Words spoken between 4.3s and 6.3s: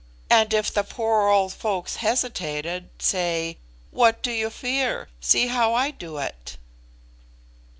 you fear? see how I do